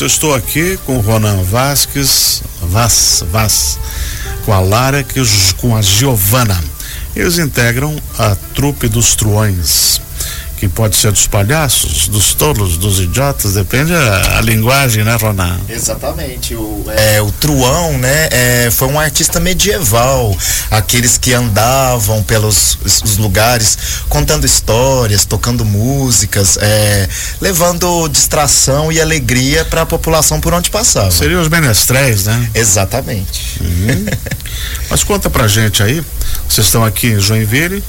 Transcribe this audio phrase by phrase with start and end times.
[0.00, 3.78] Eu estou aqui com o Ronan Vasques, Vaz, Vaz,
[4.44, 5.06] com a Lara,
[5.56, 6.62] com a Giovana.
[7.14, 10.00] Eles integram a trupe dos truões
[10.64, 15.58] que pode ser dos palhaços, dos tolos, dos idiotas, depende a, a linguagem, né, Ronan?
[15.68, 16.54] Exatamente.
[16.54, 20.34] O, é, o Truão, né, é, foi um artista medieval,
[20.70, 23.76] aqueles que andavam pelos os lugares
[24.08, 27.08] contando histórias, tocando músicas, é,
[27.42, 31.10] levando distração e alegria para a população por onde passava.
[31.10, 32.50] Seriam os menestréis, né?
[32.54, 33.60] Exatamente.
[33.60, 34.06] Uhum.
[34.88, 36.02] Mas conta pra gente aí,
[36.48, 37.84] vocês estão aqui em Joinville,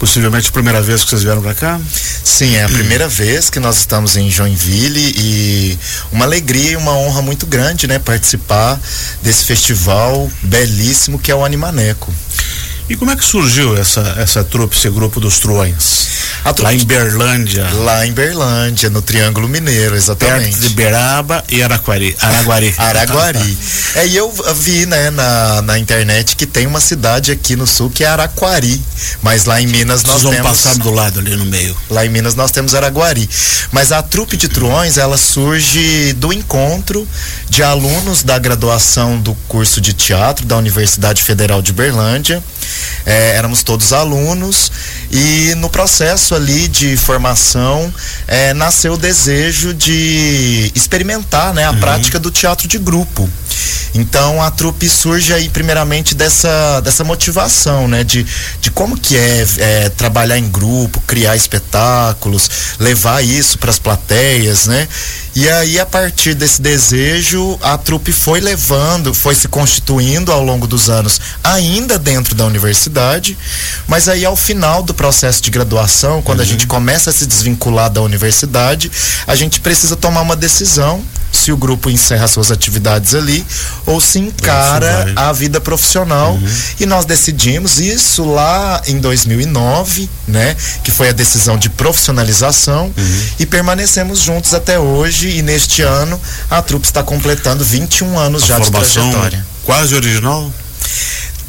[0.00, 1.78] Possivelmente a primeira vez que vocês vieram para cá?
[2.24, 5.78] Sim, é a primeira vez que nós estamos em Joinville e
[6.10, 8.80] uma alegria e uma honra muito grande, né, participar
[9.22, 12.10] desse festival belíssimo que é o Animaneco.
[12.90, 16.08] E como é que surgiu essa, essa trupe, esse grupo dos truões?
[16.42, 17.70] Trupe lá em Berlândia.
[17.84, 20.50] Lá em Berlândia, no Triângulo Mineiro, exatamente.
[20.50, 22.16] Perto de Beraba e Araquari.
[22.20, 22.74] Araguari.
[22.78, 23.58] Araguari.
[23.94, 27.90] é, e eu vi, né, na, na internet que tem uma cidade aqui no sul
[27.90, 28.82] que é Araquari.
[29.22, 30.48] Mas lá em Minas nós Vocês vão temos.
[30.50, 31.76] passar do lado ali no meio.
[31.88, 33.30] Lá em Minas nós temos Araguari.
[33.70, 37.06] Mas a trupe de truões, ela surge do encontro
[37.48, 42.42] de alunos da graduação do curso de teatro da Universidade Federal de Berlândia
[43.06, 44.70] é, éramos todos alunos
[45.10, 47.92] e no processo ali de formação
[48.26, 51.80] é, nasceu o desejo de experimentar né, a uhum.
[51.80, 53.28] prática do teatro de grupo.
[53.94, 58.04] Então a trupe surge aí primeiramente dessa, dessa motivação, né?
[58.04, 58.26] De,
[58.60, 64.66] de como que é, é trabalhar em grupo, criar espetáculos, levar isso para as plateias,
[64.66, 64.86] né?
[65.34, 70.66] E aí, a partir desse desejo, a trupe foi levando, foi se constituindo ao longo
[70.66, 73.38] dos anos, ainda dentro da universidade,
[73.86, 76.44] mas aí ao final do processo de graduação, quando uhum.
[76.44, 78.90] a gente começa a se desvincular da universidade,
[79.24, 81.02] a gente precisa tomar uma decisão
[81.32, 83.44] se o grupo encerra suas atividades ali
[83.86, 86.48] ou se encara a vida profissional uhum.
[86.78, 93.22] e nós decidimos isso lá em 2009, né, que foi a decisão de profissionalização uhum.
[93.38, 96.20] e permanecemos juntos até hoje e neste ano
[96.50, 99.46] a trupe está completando 21 anos a já de trajetória.
[99.64, 100.52] Quase original?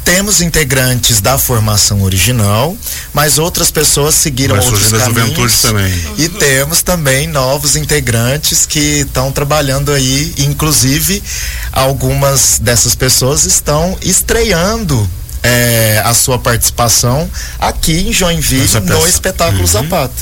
[0.04, 2.76] Temos integrantes da formação original,
[3.14, 5.62] mas outras pessoas seguiram Vai outros caminhos.
[5.62, 6.04] também.
[6.18, 11.22] E temos também novos integrantes que estão trabalhando aí, inclusive
[11.70, 15.08] algumas dessas pessoas estão estreando
[15.42, 19.66] é, a sua participação aqui em Joinville no espetáculo uhum.
[19.66, 20.14] Zapato.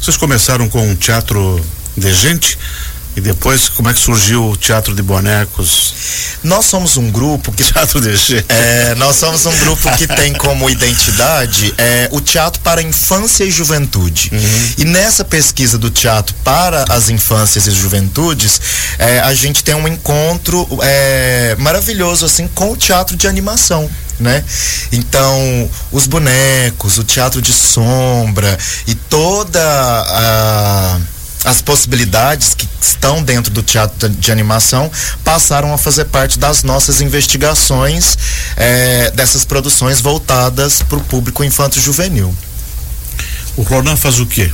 [0.00, 1.64] Vocês começaram com um teatro
[1.96, 2.58] de gente?
[3.16, 5.94] E depois, como é que surgiu o Teatro de Bonecos?
[6.42, 7.62] Nós somos um grupo que.
[7.74, 12.82] Teatro de é, Nós somos um grupo que tem como identidade é, o teatro para
[12.82, 14.30] infância e juventude.
[14.32, 14.72] Uhum.
[14.78, 18.60] E nessa pesquisa do teatro para as infâncias e juventudes,
[18.98, 23.90] é, a gente tem um encontro é, maravilhoso assim com o teatro de animação.
[24.20, 24.44] Né?
[24.92, 31.00] Então, os bonecos, o teatro de sombra e toda a
[31.44, 34.90] as possibilidades que estão dentro do teatro de animação
[35.22, 38.16] passaram a fazer parte das nossas investigações
[38.56, 42.34] é, dessas produções voltadas para o público infanto-juvenil.
[43.56, 44.50] O Ronan faz o quê?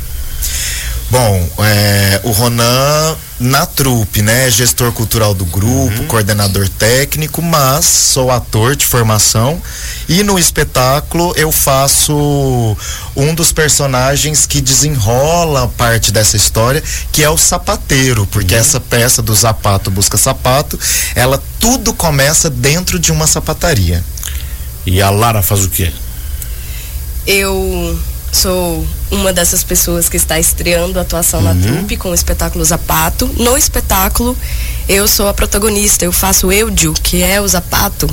[1.10, 4.50] Bom, é, o Ronan na trupe, né?
[4.50, 6.06] Gestor cultural do grupo, uhum.
[6.06, 9.60] coordenador técnico, mas sou ator de formação
[10.06, 12.76] e no espetáculo eu faço
[13.16, 18.60] um dos personagens que desenrola parte dessa história, que é o sapateiro, porque uhum.
[18.60, 20.78] essa peça do Zapato Busca Sapato,
[21.14, 24.04] ela tudo começa dentro de uma sapataria.
[24.84, 25.92] E a Lara faz o quê?
[27.26, 27.98] Eu
[28.32, 31.54] sou uma dessas pessoas que está estreando a atuação uhum.
[31.54, 33.26] na trupe com o espetáculo Zapato.
[33.36, 34.36] No espetáculo,
[34.88, 38.08] eu sou a protagonista, eu faço Eudio, que é o Zapato,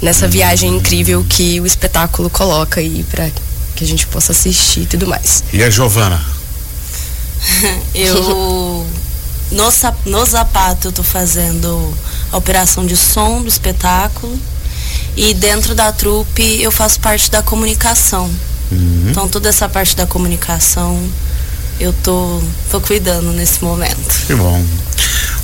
[0.00, 3.30] nessa viagem incrível que o espetáculo coloca aí para
[3.74, 5.44] que a gente possa assistir e tudo mais.
[5.52, 6.24] E a Giovana?
[7.94, 8.86] eu
[9.50, 9.70] no,
[10.04, 11.96] no Zapato eu tô fazendo
[12.32, 14.38] a operação de som do espetáculo
[15.16, 18.30] e dentro da trupe eu faço parte da comunicação.
[18.70, 19.06] Uhum.
[19.10, 21.00] Então toda essa parte da comunicação
[21.78, 22.40] eu tô,
[22.70, 24.26] tô cuidando nesse momento.
[24.26, 24.64] Que bom.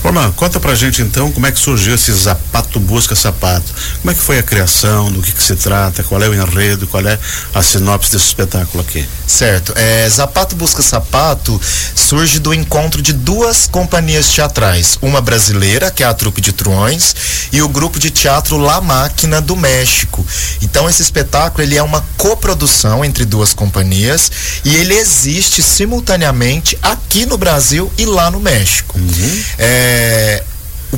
[0.03, 3.73] Ronan, conta pra gente então como é que surgiu esse Zapato Busca Sapato.
[4.01, 6.89] Como é que foi a criação, do que, que se trata, qual é o enredo,
[6.89, 7.19] qual é
[7.55, 9.07] a sinopse desse espetáculo aqui?
[9.27, 9.73] Certo.
[9.77, 11.61] É, Zapato Busca Sapato
[11.95, 14.99] surge do encontro de duas companhias teatrais.
[15.01, 17.15] Uma brasileira, que é a Trupe de Truões,
[17.53, 20.27] e o grupo de teatro La Máquina do México.
[20.61, 24.31] Então esse espetáculo ele é uma coprodução entre duas companhias
[24.65, 28.99] e ele existe simultaneamente aqui no Brasil e lá no México.
[28.99, 29.42] Uhum.
[29.59, 30.43] É,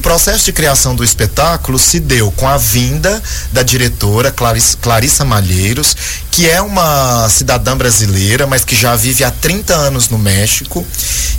[0.05, 5.96] processo de criação do espetáculo se deu com a vinda da diretora Clarissa, Clarissa Malheiros,
[6.34, 10.84] que é uma cidadã brasileira, mas que já vive há 30 anos no México.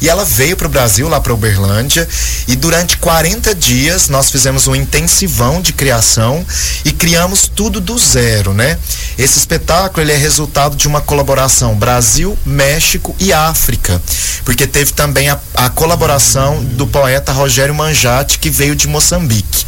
[0.02, 2.08] E ela veio para o Brasil, lá para Uberlândia,
[2.48, 6.46] e durante 40 dias nós fizemos um intensivão de criação
[6.86, 8.78] e criamos tudo do zero, né?
[9.18, 14.02] Esse espetáculo ele é resultado de uma colaboração Brasil, México e África,
[14.46, 19.66] porque teve também a, a colaboração do poeta Rogério Manjate, que veio de Moçambique.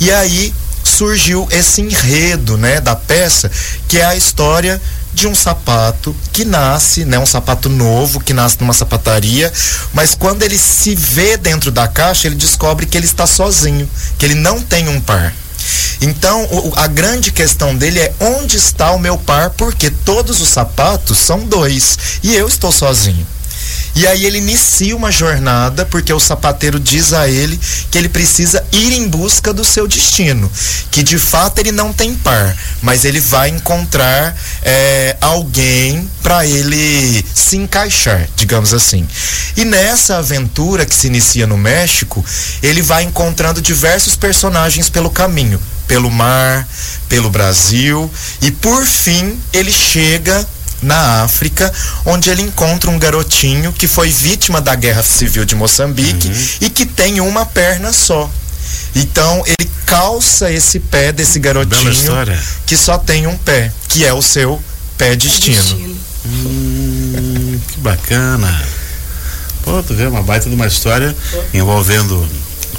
[0.00, 0.52] E aí
[0.94, 3.50] surgiu esse enredo, né, da peça,
[3.88, 4.80] que é a história
[5.12, 9.52] de um sapato que nasce, né, um sapato novo que nasce numa sapataria,
[9.92, 13.88] mas quando ele se vê dentro da caixa, ele descobre que ele está sozinho,
[14.18, 15.32] que ele não tem um par.
[16.00, 16.46] Então,
[16.76, 21.40] a grande questão dele é onde está o meu par, porque todos os sapatos são
[21.40, 23.26] dois e eu estou sozinho.
[23.94, 27.58] E aí ele inicia uma jornada, porque o sapateiro diz a ele
[27.90, 30.50] que ele precisa ir em busca do seu destino.
[30.90, 37.24] Que de fato ele não tem par, mas ele vai encontrar é, alguém para ele
[37.34, 39.06] se encaixar, digamos assim.
[39.56, 42.24] E nessa aventura que se inicia no México,
[42.62, 46.66] ele vai encontrando diversos personagens pelo caminho pelo mar,
[47.08, 48.10] pelo Brasil
[48.40, 50.46] e por fim ele chega
[50.84, 51.72] na África,
[52.04, 56.46] onde ele encontra um garotinho que foi vítima da guerra civil de Moçambique uhum.
[56.60, 58.30] e que tem uma perna só.
[58.94, 61.92] Então ele calça esse pé desse garotinho
[62.66, 64.62] que só tem um pé, que é o seu
[64.96, 65.56] pé destino.
[65.56, 65.96] destino.
[66.26, 68.62] Hum, que bacana.
[69.62, 71.14] Pô, tu vê uma baita de uma história
[71.52, 72.26] envolvendo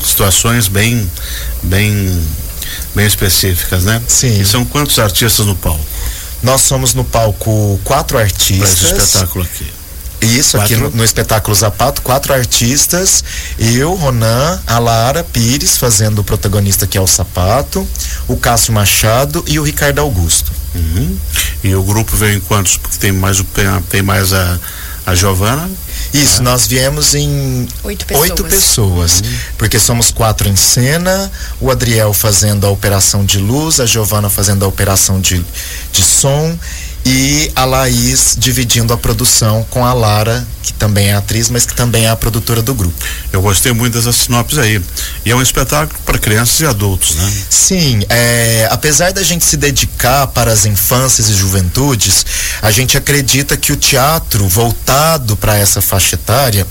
[0.04, 1.10] situações bem,
[1.63, 2.28] bem,
[2.94, 4.01] bem específicas, né?
[4.08, 4.40] Sim.
[4.40, 5.84] E são quantos artistas no palco?
[6.45, 8.75] Nós somos no palco quatro artistas.
[8.75, 9.74] Para esse espetáculo aqui.
[10.21, 10.75] Isso, quatro.
[10.75, 13.24] aqui no, no, espetáculo Zapato, quatro artistas.
[13.57, 17.86] Eu, Ronan, a Lara Pires, fazendo o protagonista que é o Sapato,
[18.27, 20.51] o Cássio Machado e o Ricardo Augusto.
[20.75, 21.18] Uhum.
[21.63, 22.77] E o grupo veio em quantos?
[22.77, 23.45] Porque tem mais, o,
[23.89, 24.59] tem mais a,
[25.06, 25.69] a Giovana
[26.13, 29.38] isso, nós viemos em oito pessoas, oito pessoas uhum.
[29.57, 34.63] porque somos quatro em cena, o Adriel fazendo a operação de luz, a Giovana fazendo
[34.63, 35.44] a operação de,
[35.92, 36.57] de som
[37.06, 41.75] e a Laís dividindo a produção com a Lara, que também é atriz, mas que
[41.75, 42.96] também é a produtora do grupo.
[43.31, 44.81] Eu gostei muito dessas sinopses aí.
[45.24, 47.34] E é um espetáculo para crianças e adultos, né?
[47.48, 52.25] Sim, é, apesar da gente se dedicar para as infâncias e juventudes,
[52.62, 56.66] a gente acredita que o teatro voltado para essa faixa etária,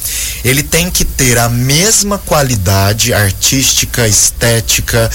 [0.44, 5.08] ele tem que ter a mesma qualidade artística, estética,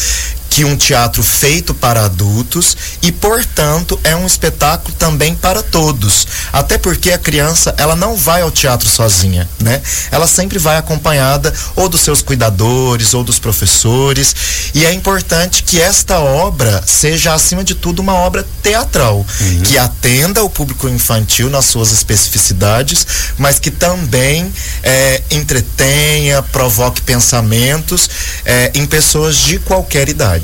[0.50, 6.28] que um teatro feito para adultos e, portanto, é um espetáculo também para todos.
[6.52, 9.82] Até porque a criança, ela não vai ao teatro sozinha, né?
[10.12, 14.36] Ela sempre vai acompanhada ou dos seus cuidadores ou dos professores,
[14.74, 19.62] e é importante que esta obra seja acima de tudo uma obra teatral, uhum.
[19.64, 23.06] que atenda o público infantil nas suas especificidades,
[23.38, 24.52] mas que também
[24.84, 28.10] é, entretenha, provoque pensamentos
[28.46, 30.39] é, em pessoas de qualquer idade.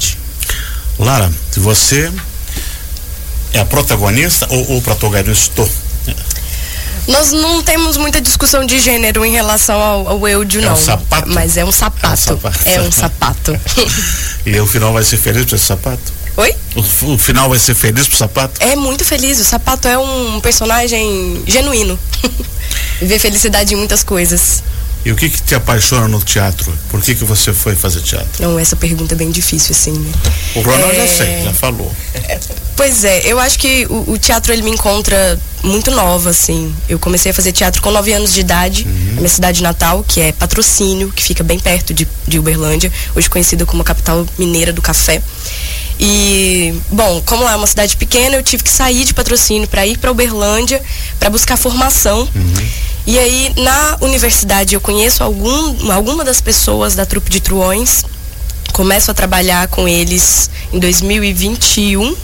[0.97, 2.12] Lara, você
[3.53, 5.68] é a protagonista ou o protagonista?
[7.07, 10.74] Nós não temos muita discussão de gênero em relação ao, ao Eudio, é não.
[10.74, 11.30] Um sapato?
[11.30, 12.06] Mas é um sapato.
[12.07, 12.69] É um sapato.
[12.69, 13.62] É um sapato.
[14.45, 16.14] e o final vai ser feliz para esse sapato?
[16.37, 16.54] Oi?
[16.75, 18.61] O, o, final vai ser feliz pro sapato?
[18.61, 19.40] É muito feliz.
[19.40, 21.97] O sapato é um personagem genuíno.
[23.02, 24.64] Vê felicidade em muitas coisas.
[25.06, 26.76] E o que, que te apaixona no teatro?
[26.90, 28.42] Por que, que você foi fazer teatro?
[28.42, 29.92] Não, essa pergunta é bem difícil, assim.
[29.92, 30.12] Né?
[30.56, 30.95] O Ronald é...
[30.95, 31.95] já sei, já falou.
[32.76, 36.76] Pois é, eu acho que o, o, teatro ele me encontra muito nova, assim.
[36.90, 39.06] Eu comecei a fazer teatro com 9 anos de idade, uhum.
[39.14, 43.30] na minha cidade natal, que é Patrocínio, que fica bem perto de, de Uberlândia, hoje
[43.30, 45.21] conhecida como a capital mineira do café.
[46.00, 49.85] E, bom, como lá é uma cidade pequena, eu tive que sair de patrocínio para
[49.85, 50.81] ir para Uberlândia
[51.19, 52.28] para buscar formação.
[52.35, 52.68] Uhum.
[53.07, 58.04] E aí, na universidade, eu conheço algum, alguma das pessoas da trupe de Truões.
[58.74, 62.16] Começo a trabalhar com eles em 2021.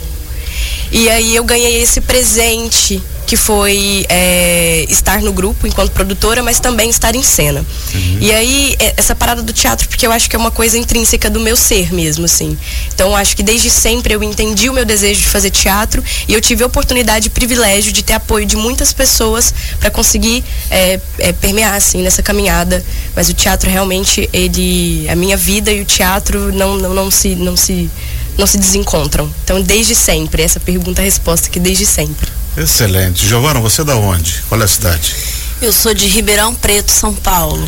[0.90, 3.00] E aí eu ganhei esse presente
[3.32, 7.64] que foi é, estar no grupo enquanto produtora, mas também estar em cena.
[7.94, 8.18] Uhum.
[8.20, 11.30] E aí, é, essa parada do teatro, porque eu acho que é uma coisa intrínseca
[11.30, 12.58] do meu ser mesmo, assim.
[12.92, 16.42] Então, acho que desde sempre eu entendi o meu desejo de fazer teatro e eu
[16.42, 21.32] tive a oportunidade e privilégio de ter apoio de muitas pessoas para conseguir é, é,
[21.32, 22.84] permear, assim, nessa caminhada.
[23.16, 25.08] Mas o teatro realmente, ele.
[25.08, 27.34] A minha vida e o teatro não, não, não se.
[27.34, 27.88] Não se
[28.36, 29.30] não se desencontram.
[29.44, 32.41] Então, desde sempre, essa pergunta-resposta que desde sempre.
[32.56, 33.26] Excelente.
[33.26, 34.42] Giovana, você é da onde?
[34.48, 35.14] Qual é a cidade?
[35.60, 37.66] Eu sou de Ribeirão Preto, São Paulo.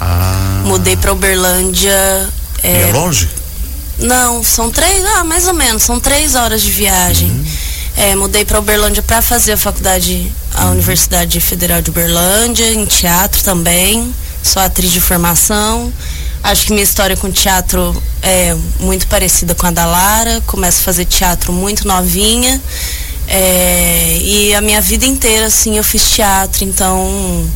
[0.00, 0.62] Ah.
[0.64, 2.28] Mudei para Uberlândia
[2.62, 3.28] É, é longe?
[3.98, 7.30] Não, são três, ah, mais ou menos, são três horas de viagem.
[7.30, 7.44] Uhum.
[7.96, 10.72] É, mudei para Uberlândia para fazer a faculdade, a uhum.
[10.72, 14.12] Universidade Federal de Uberlândia, em teatro também.
[14.42, 15.92] Sou atriz de formação.
[16.42, 20.42] Acho que minha história com teatro é muito parecida com a da Lara.
[20.46, 22.60] Começo a fazer teatro muito novinha.
[23.34, 27.50] É, e a minha vida inteira, assim, eu fiz teatro, então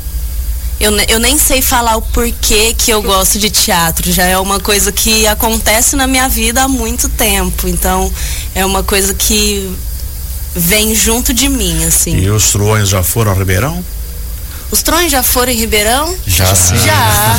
[0.80, 4.10] eu, eu nem sei falar o porquê que eu gosto de teatro.
[4.10, 7.68] Já é uma coisa que acontece na minha vida há muito tempo.
[7.68, 8.10] Então,
[8.54, 9.70] é uma coisa que
[10.54, 12.16] vem junto de mim, assim.
[12.16, 13.84] E os truões já foram a Ribeirão?
[14.70, 16.14] Os trões já foram em Ribeirão?
[16.26, 16.76] Já, sim.
[16.78, 17.36] Já.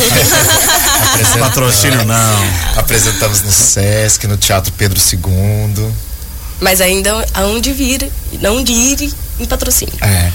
[1.39, 2.44] Patrocínio não.
[2.75, 5.91] Apresentamos no Sesc, no Teatro Pedro II.
[6.60, 8.12] Mas ainda aonde vir,
[8.42, 9.94] não de ir em patrocínio.
[10.02, 10.06] É.
[10.06, 10.32] é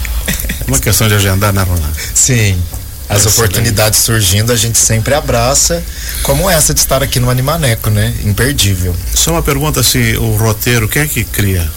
[0.69, 1.97] uma questão de agendar, né, Ronaldo?
[2.15, 2.61] Sim.
[3.09, 5.83] As oportunidades surgindo, a gente sempre abraça,
[6.23, 8.15] como essa de estar aqui no Animaneco, né?
[8.25, 8.97] Imperdível.
[9.15, 11.71] Só uma pergunta assim, o roteiro, quem é que cria?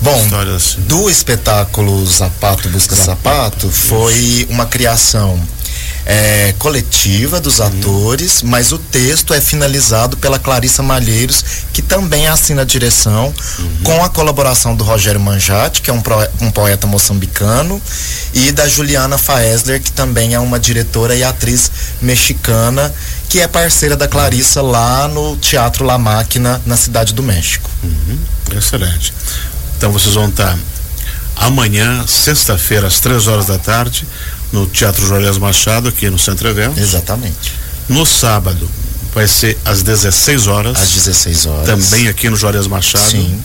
[0.00, 0.80] Bom, assim?
[0.82, 5.40] do espetáculo Zapato Busca Zapato, foi uma criação
[6.06, 7.66] é, coletiva dos uhum.
[7.66, 13.78] atores, mas o texto é finalizado pela Clarissa Malheiros, que também assina a direção, uhum.
[13.82, 17.82] com a colaboração do Rogério Manjati, que é um, pro, um poeta moçambicano,
[18.32, 21.70] e da Juliana Faesler, que também é uma diretora e atriz
[22.00, 22.94] mexicana,
[23.28, 27.68] que é parceira da Clarissa lá no Teatro La Máquina, na Cidade do México.
[27.82, 28.18] Uhum.
[28.56, 29.12] Excelente.
[29.76, 30.56] Então vocês vão estar
[31.34, 34.06] amanhã, sexta-feira, às três horas da tarde,
[34.52, 36.78] no Teatro Juarez Machado, aqui no Centro Evento.
[36.78, 37.52] Exatamente.
[37.88, 38.68] No sábado,
[39.14, 40.80] vai ser às 16 horas.
[40.80, 41.66] Às 16 horas.
[41.66, 43.10] Também aqui no Juarez Machado.
[43.10, 43.40] Sim.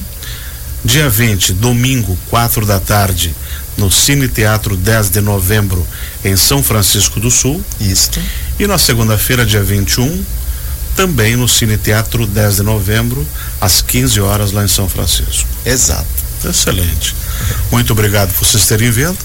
[0.83, 3.35] Dia 20, domingo, 4 da tarde,
[3.77, 5.85] no Cine Teatro 10 de novembro,
[6.25, 7.63] em São Francisco do Sul.
[7.79, 8.19] Isto.
[8.59, 10.25] E na segunda-feira, dia 21,
[10.95, 13.25] também no Cine Teatro 10 de novembro,
[13.59, 15.47] às 15 horas, lá em São Francisco.
[15.65, 16.07] Exato.
[16.43, 17.15] Excelente.
[17.71, 19.17] Muito obrigado por vocês terem vindo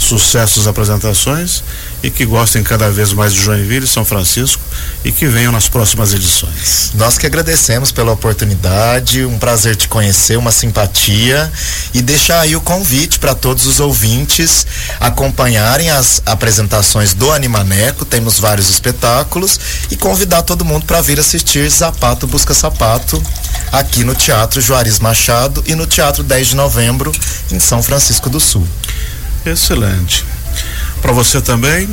[0.00, 1.62] sucessos apresentações
[2.02, 4.62] e que gostem cada vez mais de Joinville e São Francisco
[5.04, 6.92] e que venham nas próximas edições.
[6.94, 11.52] Nós que agradecemos pela oportunidade, um prazer te conhecer, uma simpatia
[11.92, 14.66] e deixar aí o convite para todos os ouvintes
[14.98, 21.68] acompanharem as apresentações do Animaneco, temos vários espetáculos e convidar todo mundo para vir assistir
[21.68, 23.22] Zapato Busca Sapato
[23.70, 27.12] aqui no Teatro Juarez Machado e no Teatro 10 de Novembro
[27.52, 28.66] em São Francisco do Sul.
[29.44, 30.24] Excelente.
[31.00, 31.88] Para você também,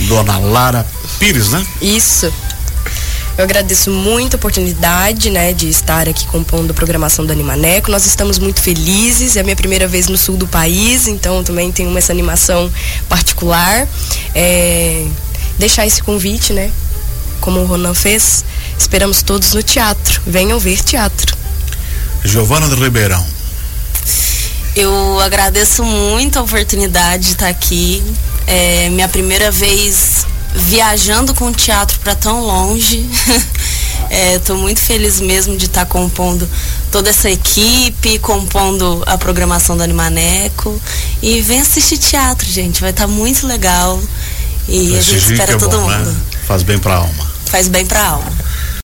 [0.00, 0.86] Dona Lara
[1.18, 1.66] Pires, né?
[1.80, 2.32] Isso.
[3.36, 7.88] Eu agradeço muito a oportunidade, né, de estar aqui compondo a programação do Animaneco.
[7.88, 11.70] Nós estamos muito felizes, é a minha primeira vez no sul do país, então também
[11.70, 12.68] tenho essa animação
[13.08, 13.86] particular.
[14.34, 15.06] É,
[15.56, 16.72] deixar esse convite, né,
[17.40, 18.44] como o Ronan fez,
[18.76, 20.20] esperamos todos no teatro.
[20.26, 21.36] Venham ver teatro.
[22.24, 23.37] Giovana do Ribeirão.
[24.78, 28.00] Eu agradeço muito a oportunidade de estar aqui.
[28.46, 33.04] É minha primeira vez viajando com o teatro para tão longe.
[34.36, 36.48] Estou é, muito feliz mesmo de estar compondo
[36.92, 40.80] toda essa equipe, compondo a programação do Animaneco.
[41.20, 42.80] E vem assistir teatro, gente.
[42.80, 44.00] Vai estar muito legal.
[44.68, 45.98] E a gente espera é todo bom, né?
[45.98, 46.12] mundo.
[46.12, 46.20] Né?
[46.46, 47.26] Faz bem para a alma.
[47.46, 48.32] Faz bem para a alma.